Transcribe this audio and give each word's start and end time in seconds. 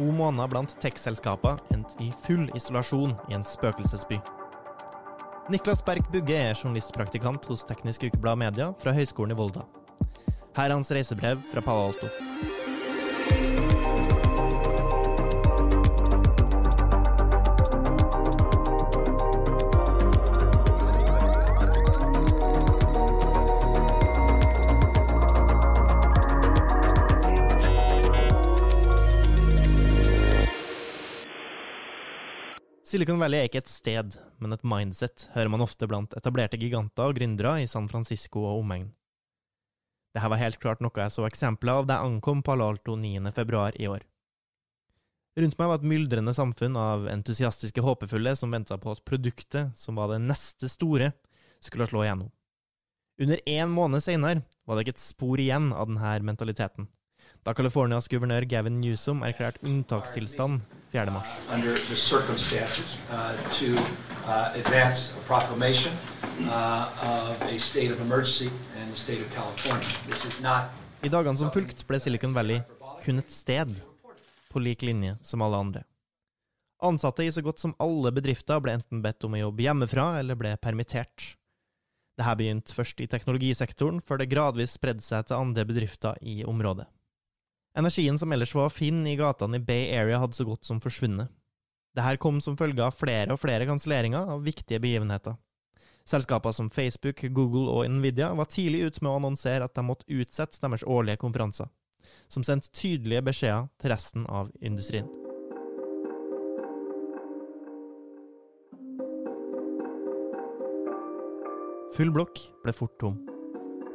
to 0.00 0.12
måneder 0.16 0.48
blant 0.48 0.72
tech-selskaper 0.80 1.58
endt 1.74 1.98
i 2.00 2.08
full 2.24 2.48
isolasjon 2.56 3.12
i 3.28 3.36
en 3.36 3.44
spøkelsesby. 3.44 4.16
Niklas 5.52 5.82
Berg 5.84 6.06
Bugge 6.12 6.38
er 6.38 6.54
journalistpraktikant 6.54 7.44
hos 7.50 7.66
Teknisk 7.68 8.06
Ukeblad 8.08 8.40
Media 8.40 8.70
fra 8.80 8.94
Høgskolen 8.96 9.34
i 9.34 9.36
Volda. 9.36 9.66
Her 10.56 10.70
er 10.70 10.76
hans 10.78 10.92
reisebrev 10.94 11.42
fra 11.50 11.64
Palo 11.66 11.90
Alto. 11.90 12.08
Silicon 32.90 33.20
Valley 33.22 33.38
er 33.38 33.46
ikke 33.46 33.60
et 33.62 33.70
sted, 33.70 34.16
men 34.42 34.50
et 34.50 34.64
mindset, 34.66 35.28
hører 35.36 35.50
man 35.52 35.62
ofte 35.62 35.86
blant 35.86 36.14
etablerte 36.18 36.58
giganter 36.58 37.06
og 37.06 37.20
gründere 37.20 37.60
i 37.62 37.68
San 37.70 37.86
Francisco 37.86 38.42
og 38.42 38.64
omegn. 38.64 38.88
Dette 40.10 40.30
var 40.32 40.40
helt 40.40 40.58
klart 40.58 40.82
noe 40.82 40.98
jeg 40.98 41.14
så 41.14 41.22
eksempler 41.28 41.78
av 41.78 41.86
da 41.86 42.00
jeg 42.00 42.10
ankom 42.10 42.42
Palo 42.42 42.66
Alto 42.66 42.96
9. 42.98 43.30
februar 43.36 43.78
i 43.78 43.86
år. 43.86 44.02
Rundt 45.38 45.54
meg 45.60 45.70
var 45.70 45.78
et 45.78 45.86
myldrende 45.92 46.34
samfunn 46.34 46.74
av 46.82 47.06
entusiastiske 47.12 47.84
håpefulle 47.86 48.34
som 48.34 48.50
venta 48.50 48.74
på 48.74 48.90
at 48.90 49.06
produktet, 49.06 49.70
som 49.78 49.94
var 49.94 50.10
det 50.10 50.24
neste 50.24 50.66
store, 50.66 51.12
skulle 51.62 51.86
slå 51.86 52.02
igjennom. 52.08 52.34
Under 53.22 53.38
én 53.46 53.70
måned 53.70 54.02
seinere 54.02 54.42
var 54.66 54.74
det 54.74 54.88
ikke 54.88 54.98
et 54.98 55.06
spor 55.06 55.38
igjen 55.38 55.70
av 55.70 55.86
denne 55.86 56.16
mentaliteten 56.26 56.90
da 57.44 57.54
Californias 57.56 58.08
guvernør 58.10 58.44
Gavin 58.48 58.80
Newsom 58.82 59.22
erklærte 59.24 59.62
unntakstilstand 59.64 60.60
4. 60.92 61.10
mars. 61.14 61.28
I 71.02 71.08
dagene 71.08 71.36
som 71.40 71.52
fulgte, 71.54 71.86
ble 71.88 72.00
Silicon 72.00 72.36
Valley 72.36 72.60
kun 73.00 73.22
et 73.22 73.32
sted, 73.32 73.72
på 74.50 74.60
lik 74.60 74.82
linje 74.84 75.16
som 75.24 75.40
alle 75.46 75.56
andre. 75.56 75.84
Ansatte 76.84 77.24
i 77.24 77.32
så 77.32 77.40
godt 77.44 77.60
som 77.60 77.76
alle 77.80 78.12
bedrifter 78.12 78.60
ble 78.60 78.76
enten 78.76 79.00
bedt 79.04 79.24
om 79.24 79.36
å 79.36 79.44
jobbe 79.46 79.64
hjemmefra 79.64 80.06
eller 80.20 80.36
ble 80.36 80.56
permittert. 80.60 81.34
Dette 82.20 82.36
begynte 82.36 82.76
først 82.76 83.00
i 83.00 83.08
teknologisektoren, 83.08 84.02
før 84.04 84.20
det 84.20 84.28
gradvis 84.32 84.76
spredde 84.76 85.04
seg 85.04 85.28
til 85.28 85.40
andre 85.40 85.64
bedrifter 85.68 86.18
i 86.20 86.42
området. 86.44 86.88
Energien 87.78 88.18
som 88.18 88.32
ellers 88.32 88.54
var 88.54 88.66
å 88.66 88.72
finne 88.72 89.12
i 89.12 89.18
gatene 89.18 89.60
i 89.60 89.62
Bay 89.62 89.92
Area, 89.94 90.18
hadde 90.18 90.34
så 90.34 90.46
godt 90.46 90.66
som 90.66 90.80
forsvunnet. 90.82 91.30
Dette 91.94 92.18
kom 92.22 92.40
som 92.42 92.56
følge 92.58 92.82
av 92.82 92.96
flere 92.98 93.34
og 93.34 93.40
flere 93.42 93.66
kanselleringer 93.66 94.32
av 94.34 94.42
viktige 94.46 94.80
begivenheter. 94.82 95.36
Selskaper 96.06 96.54
som 96.54 96.70
Facebook, 96.70 97.22
Google 97.30 97.70
og 97.70 97.86
Nvidia 97.90 98.32
var 98.34 98.50
tidlig 98.50 98.88
ute 98.88 99.04
med 99.04 99.12
å 99.12 99.20
annonsere 99.20 99.66
at 99.66 99.76
de 99.76 99.84
måtte 99.86 100.08
utsette 100.10 100.58
deres 100.62 100.82
årlige 100.82 101.20
konferanser, 101.22 101.70
som 102.26 102.46
sendte 102.46 102.72
tydelige 102.74 103.22
beskjeder 103.30 103.70
til 103.78 103.94
resten 103.94 104.26
av 104.26 104.50
industrien. 104.58 105.06
Full 111.94 112.10
blokk 112.14 112.38
ble 112.64 112.74
fort 112.74 112.98
tom. 112.98 113.22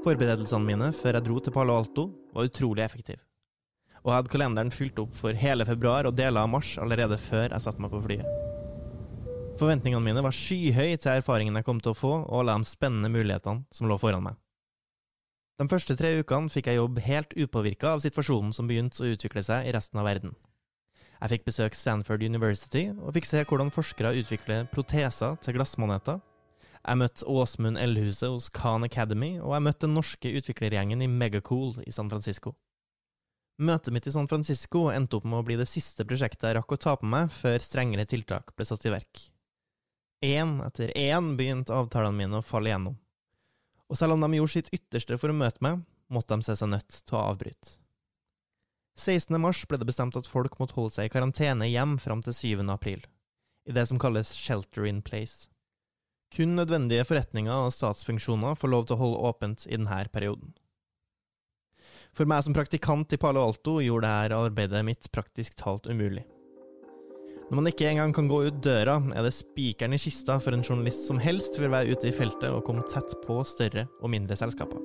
Forberedelsene 0.06 0.64
mine 0.64 0.92
før 0.96 1.18
jeg 1.18 1.28
dro 1.28 1.40
til 1.42 1.56
Palo 1.56 1.80
Alto, 1.80 2.12
var 2.36 2.48
utrolig 2.48 2.84
effektive 2.86 3.24
og 4.06 4.14
hadde 4.14 4.32
kalenderen 4.32 4.72
fylt 4.74 5.00
opp 5.02 5.14
for 5.18 5.34
hele 5.34 5.66
februar 5.66 6.06
og 6.06 6.16
deler 6.18 6.46
av 6.46 6.52
mars 6.54 6.76
allerede 6.82 7.18
før 7.18 7.50
jeg 7.50 7.64
satte 7.66 7.82
meg 7.82 7.92
på 7.92 8.04
flyet. 8.06 8.46
Forventningene 9.60 10.04
mine 10.04 10.22
var 10.24 10.36
skyhøye 10.36 10.98
til 11.00 11.16
erfaringen 11.16 11.56
jeg 11.58 11.66
kom 11.66 11.80
til 11.82 11.94
å 11.94 11.98
få, 11.98 12.12
og 12.28 12.42
alle 12.42 12.58
de 12.60 12.68
spennende 12.68 13.10
mulighetene 13.10 13.64
som 13.74 13.88
lå 13.90 13.98
foran 13.98 14.26
meg. 14.28 14.36
De 15.56 15.68
første 15.72 15.96
tre 15.96 16.12
ukene 16.20 16.52
fikk 16.52 16.68
jeg 16.68 16.82
jobb 16.82 17.00
helt 17.06 17.32
upåvirka 17.40 17.94
av 17.96 18.04
situasjonen 18.04 18.52
som 18.54 18.68
begynte 18.68 19.00
å 19.02 19.14
utvikle 19.14 19.44
seg 19.48 19.70
i 19.70 19.72
resten 19.72 20.02
av 20.02 20.10
verden. 20.10 20.36
Jeg 21.22 21.32
fikk 21.32 21.46
besøke 21.48 21.80
Stanford 21.80 22.26
University 22.28 22.90
og 22.92 23.16
fikk 23.16 23.30
se 23.30 23.46
hvordan 23.48 23.72
forskere 23.72 24.12
utvikler 24.20 24.68
proteser 24.74 25.40
til 25.42 25.56
glassmoneter. 25.56 26.20
Jeg 26.84 27.00
møtte 27.00 27.26
Åsmund 27.32 27.80
Elhuset 27.82 28.28
hos 28.28 28.52
Khan 28.54 28.84
Academy, 28.86 29.38
og 29.40 29.56
jeg 29.56 29.66
møtte 29.70 29.88
den 29.88 29.96
norske 29.96 30.36
utviklergjengen 30.38 31.02
i 31.02 31.10
Megacool 31.10 31.80
i 31.88 31.96
San 31.96 32.12
Francisco. 32.12 32.54
Møtet 33.56 33.94
mitt 33.96 34.08
i 34.08 34.12
San 34.12 34.28
Francisco 34.28 34.90
endte 34.92 35.16
opp 35.16 35.28
med 35.30 35.40
å 35.40 35.46
bli 35.48 35.56
det 35.56 35.70
siste 35.72 36.04
prosjektet 36.08 36.50
jeg 36.50 36.58
rakk 36.58 36.76
å 36.76 36.82
ta 36.82 36.98
på 37.00 37.08
meg 37.08 37.32
før 37.32 37.56
strengere 37.64 38.04
tiltak 38.10 38.52
ble 38.56 38.68
satt 38.68 38.84
i 38.84 38.92
verk. 38.92 39.22
Én 40.26 40.58
etter 40.66 40.92
én 40.98 41.36
begynte 41.40 41.76
avtalene 41.76 42.18
mine 42.18 42.42
å 42.42 42.46
falle 42.46 42.72
igjennom, 42.72 42.98
og 43.88 44.00
selv 44.00 44.16
om 44.16 44.26
de 44.26 44.40
gjorde 44.40 44.56
sitt 44.58 44.72
ytterste 44.76 45.18
for 45.22 45.32
å 45.32 45.38
møte 45.38 45.64
meg, 45.64 45.84
måtte 46.12 46.36
de 46.36 46.44
se 46.48 46.56
seg 46.60 46.72
nødt 46.74 47.00
til 47.06 47.16
å 47.16 47.24
avbryte. 47.32 47.78
16. 49.00 49.36
mars 49.44 49.64
ble 49.68 49.80
det 49.80 49.88
bestemt 49.88 50.16
at 50.20 50.28
folk 50.28 50.56
måtte 50.60 50.76
holde 50.78 50.96
seg 50.96 51.08
i 51.08 51.14
karantene 51.14 51.68
hjem 51.68 51.98
fram 52.00 52.24
til 52.26 52.36
7. 52.36 52.64
april, 52.72 53.04
i 53.68 53.76
det 53.76 53.88
som 53.88 54.00
kalles 54.00 54.34
shelter 54.36 54.88
in 54.88 55.02
place. 55.04 55.48
Kun 56.36 56.56
nødvendige 56.60 57.06
forretninger 57.08 57.68
og 57.68 57.74
statsfunksjoner 57.76 58.60
får 58.60 58.72
lov 58.72 58.88
til 58.88 58.98
å 58.98 59.02
holde 59.04 59.26
åpent 59.32 59.68
i 59.70 59.78
denne 59.78 60.04
perioden. 60.12 60.56
For 62.16 62.24
meg 62.24 62.46
som 62.46 62.56
praktikant 62.56 63.12
i 63.12 63.20
Palo 63.20 63.42
Alto 63.44 63.82
gjorde 63.84 64.08
dette 64.08 64.38
arbeidet 64.40 64.86
mitt 64.88 65.10
praktisk 65.12 65.58
talt 65.60 65.90
umulig. 65.92 66.24
Når 67.46 67.60
man 67.60 67.68
ikke 67.70 67.90
engang 67.90 68.14
kan 68.16 68.30
gå 68.32 68.40
ut 68.48 68.62
døra, 68.64 68.96
er 69.14 69.26
det 69.28 69.34
spikeren 69.36 69.94
i 69.94 70.00
kista 70.02 70.40
for 70.40 70.56
en 70.56 70.64
journalist 70.64 71.04
som 71.10 71.20
helst 71.20 71.60
vil 71.60 71.70
være 71.70 71.92
ute 71.92 72.08
i 72.10 72.16
feltet 72.16 72.48
og 72.50 72.64
komme 72.66 72.88
tett 72.90 73.18
på 73.26 73.38
større 73.46 73.86
og 74.00 74.10
mindre 74.16 74.38
selskaper. 74.40 74.80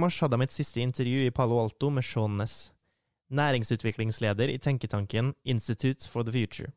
mars 0.00 0.18
hadde 0.22 0.34
jeg 0.34 0.44
mitt 0.46 0.56
siste 0.56 0.80
intervju 0.80 1.26
i 1.26 1.30
Palo 1.30 1.60
Alto 1.60 1.90
med 1.90 2.04
Sean 2.06 2.38
Ness, 2.40 2.72
næringsutviklingsleder 3.28 4.48
i 4.48 4.58
tenketanken 4.58 5.34
Institute 5.44 6.08
for 6.08 6.22
the 6.22 6.32
Future. 6.32 6.72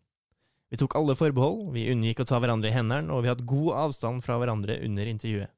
Vi 0.69 0.77
tok 0.77 0.95
alle 0.95 1.15
forbehold, 1.17 1.71
vi 1.73 1.87
unngikk 1.91 2.21
å 2.21 2.27
ta 2.29 2.37
hverandre 2.41 2.69
i 2.69 2.75
hendene, 2.75 3.09
og 3.13 3.23
vi 3.25 3.31
hadde 3.31 3.47
god 3.49 3.71
avstand 3.87 4.25
fra 4.25 4.37
hverandre 4.37 4.77
under 4.85 5.09
intervjuet. 5.09 5.49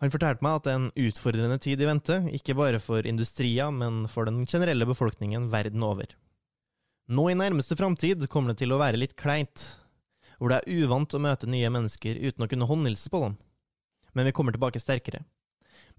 Han 0.00 0.12
fortalte 0.14 0.44
meg 0.44 0.56
at 0.56 0.64
det 0.64 0.72
er 0.72 0.78
en 0.78 1.08
utfordrende 1.10 1.58
tid 1.60 1.82
i 1.82 1.88
vente, 1.88 2.16
ikke 2.38 2.56
bare 2.56 2.78
for 2.80 3.04
industrier, 3.04 3.68
men 3.74 4.06
for 4.08 4.30
den 4.30 4.46
generelle 4.48 4.86
befolkningen 4.88 5.50
verden 5.52 5.82
over. 5.84 6.14
Nå 7.10 7.26
i 7.28 7.36
nærmeste 7.36 7.76
framtid 7.76 8.22
kommer 8.30 8.54
det 8.54 8.62
til 8.62 8.72
å 8.72 8.78
være 8.80 9.00
litt 9.02 9.16
kleint, 9.18 9.66
hvor 10.38 10.54
det 10.54 10.62
er 10.62 10.86
uvant 10.86 11.12
å 11.12 11.20
møte 11.20 11.50
nye 11.50 11.68
mennesker 11.74 12.16
uten 12.22 12.46
å 12.46 12.48
kunne 12.48 12.68
håndhilse 12.70 13.12
på 13.12 13.20
dem. 13.26 13.36
Men 14.16 14.30
vi 14.30 14.32
kommer 14.32 14.56
tilbake 14.56 14.80
sterkere. 14.80 15.24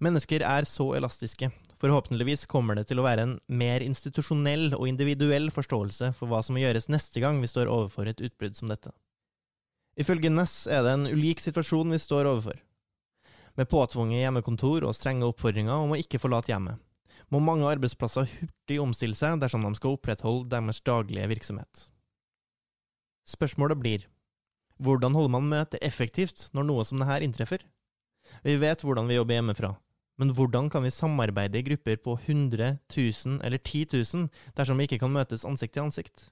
Mennesker 0.02 0.42
er 0.42 0.66
så 0.66 0.88
elastiske. 0.96 1.52
Forhåpentligvis 1.82 2.46
kommer 2.46 2.76
det 2.78 2.84
til 2.86 3.00
å 3.02 3.04
være 3.04 3.24
en 3.26 3.32
mer 3.50 3.82
institusjonell 3.82 4.68
og 4.76 4.86
individuell 4.86 5.48
forståelse 5.50 6.12
for 6.14 6.30
hva 6.30 6.38
som 6.46 6.54
må 6.54 6.62
gjøres 6.62 6.86
neste 6.92 7.18
gang 7.18 7.40
vi 7.42 7.50
står 7.50 7.66
overfor 7.66 8.06
et 8.06 8.22
utbrudd 8.22 8.54
som 8.54 8.70
dette. 8.70 8.92
Ifølge 9.98 10.30
Ness 10.30 10.68
er 10.70 10.86
det 10.86 10.92
en 10.94 11.10
ulik 11.10 11.42
situasjon 11.42 11.90
vi 11.90 11.98
står 11.98 12.30
overfor. 12.30 12.62
Med 13.58 13.68
påtvunget 13.68 14.22
hjemmekontor 14.22 14.86
og 14.86 14.94
strenge 14.94 15.26
oppfordringer 15.26 15.74
om 15.74 15.92
å 15.92 15.98
ikke 15.98 16.22
forlate 16.22 16.54
hjemmet, 16.54 16.78
må 17.34 17.42
mange 17.42 17.66
arbeidsplasser 17.66 18.30
hurtig 18.30 18.78
omstille 18.80 19.18
seg 19.18 19.42
dersom 19.42 19.66
de 19.66 19.74
skal 19.74 19.98
opprettholde 19.98 20.52
deres 20.54 20.80
daglige 20.86 21.28
virksomhet. 21.34 21.86
Spørsmålet 23.28 23.82
blir 23.82 24.06
hvordan 24.82 25.18
holder 25.18 25.34
man 25.34 25.50
møter 25.50 25.82
effektivt 25.82 26.46
når 26.54 26.70
noe 26.70 26.86
som 26.86 27.02
dette 27.02 27.24
inntreffer? 27.26 27.66
Vi 28.46 28.54
vet 28.62 28.86
hvordan 28.86 29.10
vi 29.10 29.18
jobber 29.18 29.40
hjemmefra, 29.40 29.74
men 30.22 30.30
hvordan 30.38 30.68
kan 30.70 30.84
vi 30.86 30.94
samarbeide 30.94 31.58
i 31.58 31.64
grupper 31.66 31.98
på 31.98 32.14
100 32.14 32.76
000 32.94 33.40
eller 33.42 33.58
10 33.58 33.88
000 33.90 34.28
dersom 34.54 34.78
vi 34.78 34.86
ikke 34.86 35.00
kan 35.02 35.10
møtes 35.10 35.42
ansikt 35.48 35.74
til 35.74 35.82
ansikt? 35.88 36.28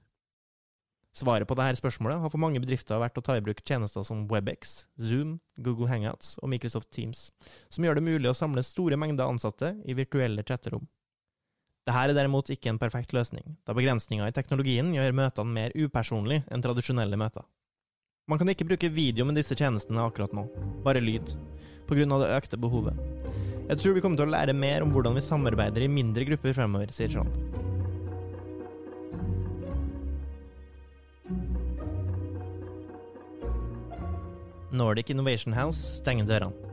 Svaret 1.11 1.43
på 1.43 1.57
dette 1.59 1.75
spørsmålet 1.75 2.21
har 2.23 2.31
for 2.31 2.39
mange 2.39 2.61
bedrifter 2.63 3.01
vært 3.01 3.19
å 3.19 3.23
ta 3.25 3.35
i 3.35 3.43
bruk 3.43 3.59
tjenester 3.67 4.05
som 4.07 4.23
WebEx, 4.31 4.85
Zoom, 4.95 5.41
Google 5.59 5.89
Hangouts 5.91 6.37
og 6.39 6.53
Microsoft 6.53 6.87
Teams, 6.95 7.27
som 7.67 7.83
gjør 7.83 7.99
det 7.99 8.05
mulig 8.07 8.31
å 8.31 8.37
samle 8.37 8.63
store 8.63 8.95
mengder 8.95 9.27
ansatte 9.27 9.73
i 9.83 9.97
virtuelle 9.97 10.45
chatterom. 10.47 10.87
Dette 11.83 11.97
er 11.99 12.15
derimot 12.15 12.47
ikke 12.53 12.71
en 12.71 12.79
perfekt 12.79 13.11
løsning, 13.11 13.57
da 13.67 13.75
begrensninger 13.75 14.23
i 14.23 14.35
teknologien 14.37 14.93
gjør 14.95 15.17
møtene 15.19 15.57
mer 15.57 15.75
upersonlige 15.75 16.45
enn 16.47 16.63
tradisjonelle 16.63 17.19
møter. 17.19 17.43
Man 18.31 18.39
kan 18.39 18.53
ikke 18.53 18.69
bruke 18.69 18.93
video 18.95 19.27
med 19.27 19.35
disse 19.35 19.57
tjenestene 19.57 20.05
akkurat 20.05 20.31
nå, 20.31 20.45
bare 20.85 21.03
lyd, 21.03 21.35
pga. 21.89 22.05
det 22.21 22.35
økte 22.37 22.61
behovet. 22.61 23.10
Jeg 23.69 23.79
tror 23.79 23.93
vi 23.95 24.01
kommer 24.03 24.19
til 24.19 24.27
å 24.27 24.33
lære 24.33 24.55
mer 24.57 24.83
om 24.83 24.91
hvordan 24.91 25.15
vi 25.15 25.23
samarbeider 25.23 25.85
i 25.85 25.91
mindre 25.91 26.25
grupper 26.27 26.55
fremover, 26.57 26.91
sier 26.95 27.11
John. 27.11 27.29
Nordic 34.71 35.11
Innovation 35.11 35.53
House 35.53 35.99
stenger 35.99 36.27
dørene. 36.29 36.69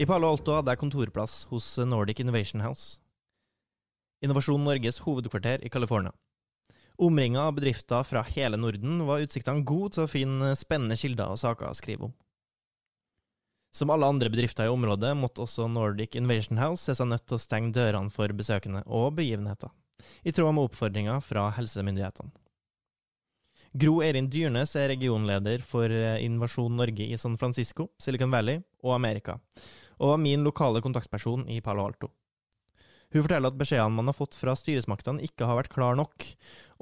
I 0.00 0.06
Palo 0.08 0.32
Alto 0.32 0.54
hadde 0.56 0.72
jeg 0.72 0.80
kontorplass 0.80 1.44
hos 1.50 1.66
Nordic 1.86 2.22
Innovation 2.22 2.62
House. 2.64 2.98
Innovasjon 4.22 4.62
Norges 4.62 5.00
hovedkvarter 5.02 5.64
i 5.66 5.70
California. 5.70 6.12
Omringa 7.02 7.48
av 7.48 7.56
bedrifter 7.56 8.04
fra 8.06 8.22
hele 8.26 8.58
Norden 8.60 9.00
var 9.08 9.22
utsiktene 9.24 9.64
gode 9.66 9.96
til 9.96 10.04
å 10.04 10.10
finne 10.10 10.52
spennende 10.58 10.98
kilder 10.98 11.32
og 11.34 11.40
saker 11.40 11.70
å 11.70 11.78
skrive 11.78 12.10
om. 12.10 12.14
Som 13.72 13.90
alle 13.90 14.04
andre 14.04 14.28
bedrifter 14.28 14.68
i 14.68 14.72
området 14.72 15.14
måtte 15.16 15.46
også 15.46 15.64
Nordic 15.72 16.18
Invasion 16.18 16.60
House 16.60 16.84
se 16.84 16.96
seg 16.98 17.08
nødt 17.08 17.24
til 17.24 17.38
å 17.38 17.40
stenge 17.40 17.72
dørene 17.72 18.12
for 18.12 18.28
besøkende 18.36 18.82
og 18.84 19.14
begivenheter, 19.16 19.72
i 20.28 20.34
tråd 20.34 20.52
med 20.52 20.68
oppfordringa 20.68 21.16
fra 21.24 21.46
helsemyndighetene. 21.56 22.34
Gro 23.72 24.02
Eirin 24.04 24.28
Dyrnes 24.28 24.74
er 24.76 24.90
regionleder 24.92 25.62
for 25.64 25.88
Invasjon 25.88 26.74
Norge 26.76 27.06
i 27.08 27.16
San 27.16 27.38
Francisco, 27.40 27.88
Silicon 27.96 28.32
Valley 28.34 28.60
og 28.84 28.92
Amerika, 28.98 29.38
og 29.96 30.12
var 30.12 30.20
min 30.20 30.44
lokale 30.44 30.82
kontaktperson 30.84 31.48
i 31.48 31.62
Palo 31.64 31.86
Alto. 31.88 32.12
Hun 33.12 33.24
forteller 33.24 33.48
at 33.48 33.56
beskjedene 33.56 33.96
man 33.96 34.08
har 34.08 34.16
fått 34.16 34.36
fra 34.36 34.52
styresmaktene 34.56 35.24
ikke 35.24 35.48
har 35.48 35.56
vært 35.62 35.72
klar 35.72 35.96
nok, 35.96 36.28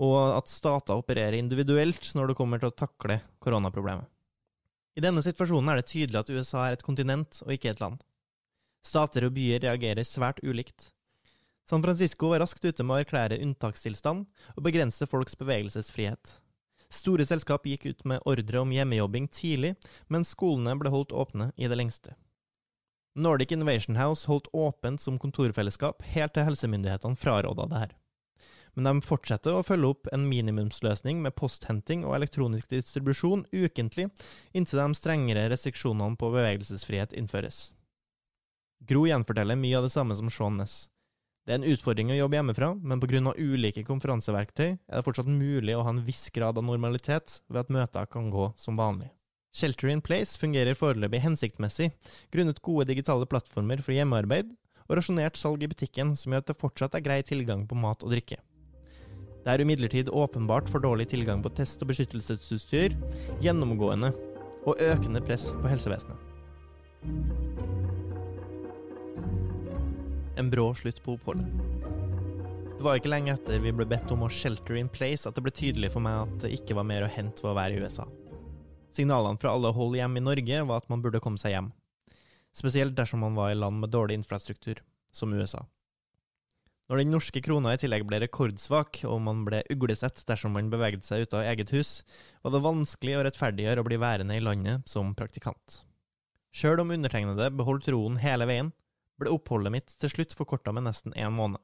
og 0.02 0.16
at 0.34 0.50
stater 0.50 0.98
opererer 0.98 1.38
individuelt 1.38 2.10
når 2.18 2.32
det 2.32 2.36
kommer 2.38 2.58
til 2.58 2.70
å 2.70 2.78
takle 2.82 3.20
koronaproblemet. 3.42 4.10
I 4.98 5.02
denne 5.04 5.22
situasjonen 5.22 5.70
er 5.70 5.80
det 5.80 5.90
tydelig 5.90 6.20
at 6.20 6.30
USA 6.32 6.66
er 6.66 6.76
et 6.76 6.86
kontinent 6.86 7.42
og 7.46 7.52
ikke 7.54 7.70
et 7.72 7.82
land. 7.82 8.00
Stater 8.86 9.28
og 9.28 9.34
byer 9.36 9.62
reagerer 9.62 10.06
svært 10.06 10.40
ulikt. 10.42 10.90
San 11.68 11.84
Francisco 11.84 12.32
var 12.32 12.42
raskt 12.42 12.64
ute 12.64 12.82
med 12.82 12.96
å 12.96 13.02
erklære 13.04 13.38
unntakstilstand 13.44 14.24
og 14.56 14.64
begrense 14.66 15.06
folks 15.06 15.36
bevegelsesfrihet. 15.38 16.40
Store 16.90 17.22
selskap 17.22 17.68
gikk 17.70 17.86
ut 17.86 18.02
med 18.10 18.24
ordre 18.26 18.64
om 18.64 18.72
hjemmejobbing 18.74 19.28
tidlig, 19.30 19.76
mens 20.10 20.32
skolene 20.34 20.74
ble 20.80 20.90
holdt 20.90 21.14
åpne 21.14 21.52
i 21.54 21.70
det 21.70 21.78
lengste. 21.78 22.16
Nordic 23.14 23.52
Innovation 23.54 23.98
House 24.00 24.26
holdt 24.26 24.50
åpent 24.52 25.02
som 25.02 25.18
kontorfellesskap 25.18 26.02
helt 26.14 26.34
til 26.34 26.46
helsemyndighetene 26.48 27.18
fraråda 27.18 27.68
det 27.70 27.84
her. 27.84 27.94
Men 28.74 28.86
de 28.86 29.06
fortsetter 29.06 29.56
å 29.56 29.64
følge 29.66 29.90
opp 29.94 30.10
en 30.14 30.28
minimumsløsning 30.30 31.20
med 31.24 31.34
posthenting 31.38 32.04
og 32.06 32.14
elektronisk 32.18 32.70
distribusjon 32.70 33.44
ukentlig, 33.52 34.08
inntil 34.52 34.82
de 34.82 34.98
strengere 34.98 35.48
restriksjonene 35.52 36.18
på 36.20 36.30
bevegelsesfrihet 36.34 37.16
innføres. 37.18 37.70
Gro 38.88 39.04
gjenforteller 39.08 39.58
mye 39.60 39.76
av 39.76 39.86
det 39.88 39.92
samme 39.92 40.16
som 40.16 40.30
Sean 40.32 40.56
Ness. 40.60 40.86
Det 41.44 41.54
er 41.54 41.60
en 41.60 41.72
utfordring 41.72 42.12
å 42.12 42.18
jobbe 42.18 42.36
hjemmefra, 42.38 42.74
men 42.76 43.00
pga. 43.00 43.32
ulike 43.36 43.84
konferanseverktøy 43.84 44.68
er 44.70 44.94
det 44.94 45.04
fortsatt 45.04 45.28
mulig 45.28 45.74
å 45.76 45.82
ha 45.82 45.90
en 45.90 46.04
viss 46.04 46.28
grad 46.30 46.58
av 46.60 46.64
normalitet 46.64 47.40
ved 47.48 47.64
at 47.64 47.72
møter 47.72 48.06
kan 48.06 48.30
gå 48.30 48.52
som 48.56 48.76
vanlig. 48.78 49.10
Shelter 49.52 49.90
in 49.90 50.00
Place 50.00 50.38
fungerer 50.38 50.78
foreløpig 50.78 51.24
hensiktsmessig, 51.24 51.90
grunnet 52.30 52.62
gode 52.62 52.86
digitale 52.92 53.26
plattformer 53.26 53.82
for 53.82 53.96
hjemmearbeid 53.96 54.52
og 54.86 54.94
rasjonert 54.98 55.38
salg 55.38 55.64
i 55.64 55.70
butikken 55.70 56.14
som 56.18 56.32
gjør 56.32 56.44
at 56.44 56.52
det 56.52 56.60
fortsatt 56.60 56.94
er 56.94 57.04
grei 57.04 57.18
tilgang 57.26 57.66
på 57.66 57.78
mat 57.78 58.04
og 58.06 58.14
drikke. 58.14 58.38
Det 59.40 59.52
er 59.52 59.62
imidlertid 59.64 60.10
åpenbart 60.12 60.68
for 60.68 60.84
dårlig 60.84 61.08
tilgang 61.08 61.40
på 61.42 61.52
test- 61.56 61.80
og 61.80 61.88
beskyttelsesutstyr, 61.88 62.96
gjennomgående 63.40 64.12
og 64.68 64.82
økende 64.84 65.22
press 65.24 65.48
på 65.62 65.70
helsevesenet. 65.70 66.26
En 70.36 70.50
brå 70.52 70.70
slutt 70.76 71.00
på 71.04 71.16
oppholdet. 71.16 71.48
Det 72.76 72.84
var 72.84 72.96
ikke 72.96 73.12
lenge 73.12 73.32
etter 73.34 73.60
vi 73.60 73.72
ble 73.76 73.84
bedt 73.88 74.12
om 74.12 74.22
å 74.24 74.30
shelter 74.32 74.78
in 74.80 74.88
place 74.88 75.28
at 75.28 75.36
det 75.36 75.44
ble 75.44 75.52
tydelig 75.52 75.90
for 75.92 76.04
meg 76.04 76.22
at 76.22 76.36
det 76.44 76.54
ikke 76.56 76.76
var 76.78 76.86
mer 76.88 77.04
å 77.04 77.10
hente 77.12 77.44
ved 77.44 77.52
å 77.52 77.58
være 77.58 77.76
i 77.76 77.82
USA. 77.82 78.06
Signalene 78.96 79.40
fra 79.40 79.52
alle 79.52 79.72
hold 79.76 79.98
hjemme 79.98 80.20
i 80.20 80.24
Norge 80.24 80.62
var 80.68 80.80
at 80.80 80.88
man 80.92 81.02
burde 81.04 81.20
komme 81.20 81.40
seg 81.40 81.54
hjem, 81.54 81.68
spesielt 82.56 82.96
dersom 82.96 83.20
man 83.24 83.36
var 83.36 83.52
i 83.52 83.58
land 83.58 83.80
med 83.82 83.92
dårlig 83.92 84.16
infrastruktur, 84.20 84.80
som 85.12 85.32
USA. 85.36 85.64
Når 86.90 86.98
den 86.98 87.12
norske 87.14 87.38
krona 87.38 87.76
i 87.76 87.78
tillegg 87.78 88.02
ble 88.02 88.18
rekordsvak, 88.24 89.04
og 89.06 89.20
man 89.22 89.44
ble 89.46 89.60
uglesett 89.70 90.24
dersom 90.26 90.56
man 90.56 90.72
beveget 90.72 91.06
seg 91.06 91.22
ut 91.22 91.36
av 91.38 91.46
eget 91.46 91.70
hus, 91.70 92.00
var 92.42 92.50
det 92.50 92.64
vanskelig 92.64 93.14
å 93.14 93.20
rettferdiggjøre 93.28 93.84
å 93.84 93.86
bli 93.86 93.98
værende 94.02 94.34
i 94.34 94.42
landet 94.42 94.90
som 94.90 95.12
praktikant. 95.14 95.84
Sjøl 96.50 96.82
om 96.82 96.90
undertegnede 96.90 97.46
beholdt 97.54 97.86
roen 97.94 98.18
hele 98.18 98.50
veien, 98.50 98.72
ble 99.22 99.30
oppholdet 99.30 99.70
mitt 99.76 99.94
til 100.02 100.10
slutt 100.10 100.34
forkorta 100.34 100.74
med 100.74 100.88
nesten 100.88 101.14
én 101.14 101.30
måned. 101.30 101.62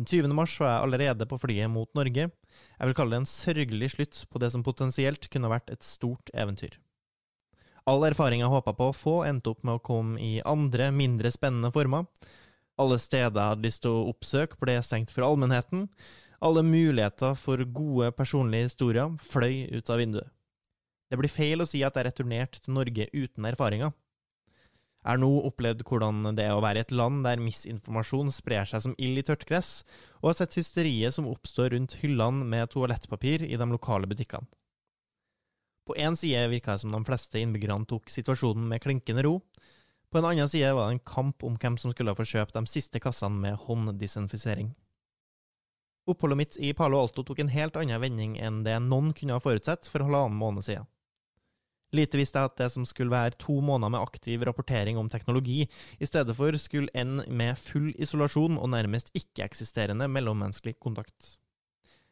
Den 0.00 0.08
20. 0.08 0.32
mars 0.32 0.56
var 0.62 0.72
jeg 0.72 0.86
allerede 0.86 1.28
på 1.28 1.42
flyet 1.44 1.68
mot 1.74 1.92
Norge. 1.98 2.30
Jeg 2.32 2.88
vil 2.88 2.96
kalle 2.96 3.18
det 3.18 3.20
en 3.26 3.28
sørgelig 3.28 3.92
slutt 3.98 4.24
på 4.32 4.40
det 4.40 4.52
som 4.54 4.64
potensielt 4.64 5.28
kunne 5.28 5.52
vært 5.52 5.68
et 5.74 5.84
stort 5.84 6.32
eventyr. 6.32 6.80
All 7.84 8.00
erfaring 8.08 8.40
jeg 8.40 8.52
håpa 8.52 8.72
på 8.78 8.88
å 8.88 8.96
få, 8.96 9.18
endte 9.28 9.52
opp 9.52 9.60
med 9.60 9.76
å 9.76 9.84
komme 9.84 10.16
i 10.24 10.38
andre, 10.40 10.88
mindre 10.88 11.28
spennende 11.34 11.68
former. 11.74 12.08
Alle 12.78 12.98
steder 13.02 13.34
jeg 13.34 13.52
hadde 13.52 13.66
lyst 13.66 13.82
til 13.82 13.94
å 13.94 14.08
oppsøke, 14.12 14.58
ble 14.62 14.76
stengt 14.86 15.10
for 15.14 15.26
allmennheten. 15.26 15.88
Alle 16.38 16.62
muligheter 16.62 17.34
for 17.38 17.62
gode 17.74 18.12
personlige 18.14 18.68
historier 18.68 19.16
fløy 19.18 19.66
ut 19.74 19.90
av 19.90 19.98
vinduet. 19.98 20.30
Det 21.08 21.16
blir 21.18 21.32
feil 21.32 21.64
å 21.64 21.66
si 21.66 21.80
at 21.82 21.96
jeg 21.96 22.06
returnerte 22.06 22.60
til 22.62 22.76
Norge 22.76 23.08
uten 23.14 23.48
erfaringer. 23.48 23.94
Jeg 24.98 25.14
har 25.14 25.20
nå 25.22 25.30
opplevd 25.48 25.84
hvordan 25.88 26.34
det 26.36 26.44
er 26.44 26.56
å 26.56 26.62
være 26.62 26.82
i 26.82 26.84
et 26.84 26.92
land 26.92 27.22
der 27.24 27.40
misinformasjon 27.40 28.32
sprer 28.34 28.68
seg 28.68 28.82
som 28.84 28.96
ild 29.00 29.22
i 29.22 29.24
tørt 29.24 29.46
gress, 29.48 29.82
og 30.20 30.32
har 30.32 30.38
sett 30.40 30.58
hysteriet 30.58 31.14
som 31.14 31.30
oppstår 31.30 31.72
rundt 31.72 31.96
hyllene 32.02 32.44
med 32.44 32.68
toalettpapir 32.74 33.46
i 33.46 33.56
de 33.56 33.68
lokale 33.70 34.10
butikkene. 34.10 34.46
På 35.88 35.96
én 35.96 36.18
side 36.20 36.50
virka 36.52 36.74
det 36.74 36.82
som 36.82 36.92
de 36.92 37.00
fleste 37.08 37.40
innbyggerne 37.40 37.88
tok 37.88 38.10
situasjonen 38.12 38.66
med 38.68 38.82
klinkende 38.84 39.24
ro. 39.24 39.38
På 40.10 40.18
en 40.18 40.24
annen 40.24 40.48
side 40.48 40.72
var 40.72 40.88
det 40.88 40.98
en 40.98 41.06
kamp 41.06 41.44
om 41.44 41.56
hvem 41.60 41.76
som 41.76 41.92
skulle 41.92 42.14
få 42.16 42.24
kjøpe 42.24 42.54
de 42.56 42.68
siste 42.70 43.00
kassene 43.02 43.36
med 43.42 43.58
hånddisinfisering. 43.66 44.70
Oppholdet 46.08 46.38
mitt 46.40 46.56
i 46.64 46.72
Palo 46.72 47.02
Alto 47.02 47.20
tok 47.26 47.42
en 47.42 47.52
helt 47.52 47.76
annen 47.76 48.00
vending 48.00 48.38
enn 48.40 48.62
det 48.64 48.78
noen 48.80 49.12
kunne 49.16 49.36
ha 49.36 49.44
forutsett 49.44 49.90
for 49.92 50.06
halvannen 50.06 50.38
måned 50.40 50.64
siden. 50.64 50.88
Lite 51.92 52.20
visste 52.20 52.40
jeg 52.40 52.50
at 52.50 52.56
det 52.60 52.68
som 52.72 52.84
skulle 52.88 53.12
være 53.12 53.36
to 53.40 53.58
måneder 53.64 53.92
med 53.92 54.00
aktiv 54.00 54.42
rapportering 54.44 54.98
om 55.00 55.08
teknologi, 55.12 55.62
i 56.00 56.08
stedet 56.08 56.36
for 56.36 56.56
skulle 56.60 56.92
ende 56.96 57.24
med 57.28 57.56
full 57.60 57.94
isolasjon 57.96 58.58
og 58.60 58.72
nærmest 58.72 59.08
ikke-eksisterende 59.16 60.08
mellommenneskelig 60.12 60.76
kontakt. 60.80 61.36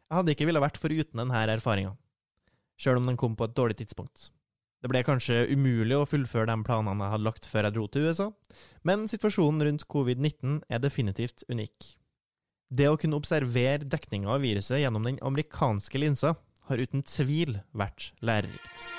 Jeg 0.08 0.20
hadde 0.20 0.32
ikke 0.32 0.48
villet 0.48 0.64
vært 0.64 0.80
foruten 0.80 1.20
denne 1.20 1.44
erfaringa, 1.52 1.92
sjøl 2.80 3.00
om 3.00 3.08
den 3.10 3.20
kom 3.20 3.36
på 3.36 3.48
et 3.48 3.56
dårlig 3.56 3.80
tidspunkt. 3.80 4.30
Det 4.86 4.92
ble 4.92 5.00
kanskje 5.02 5.48
umulig 5.50 5.96
å 5.98 6.06
fullføre 6.06 6.46
de 6.46 6.62
planene 6.62 7.02
jeg 7.02 7.10
hadde 7.16 7.26
lagt 7.26 7.48
før 7.50 7.66
jeg 7.66 7.74
dro 7.74 7.86
til 7.90 8.04
USA, 8.06 8.26
men 8.86 9.08
situasjonen 9.10 9.64
rundt 9.66 9.84
covid-19 9.90 10.60
er 10.70 10.78
definitivt 10.84 11.42
unik. 11.50 11.88
Det 12.70 12.86
å 12.86 12.94
kunne 12.94 13.18
observere 13.18 13.82
dekninga 13.82 14.30
av 14.36 14.46
viruset 14.46 14.78
gjennom 14.78 15.08
den 15.08 15.18
amerikanske 15.26 15.98
linsa 15.98 16.36
har 16.70 16.84
uten 16.86 17.02
tvil 17.02 17.58
vært 17.74 18.12
lærerikt. 18.22 18.95